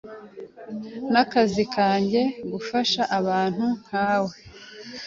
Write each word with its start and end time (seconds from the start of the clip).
Nakazi 1.11 1.63
kanjye 1.75 2.21
gufasha 2.51 3.01
abantu 3.17 3.65
nkawe. 3.81 4.33